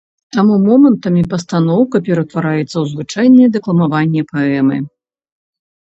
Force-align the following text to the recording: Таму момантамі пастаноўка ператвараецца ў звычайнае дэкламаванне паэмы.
Таму 0.35 0.55
момантамі 0.67 1.21
пастаноўка 1.33 2.01
ператвараецца 2.09 2.67
ў 2.67 2.83
звычайнае 2.95 3.47
дэкламаванне 3.59 4.21
паэмы. 4.35 4.77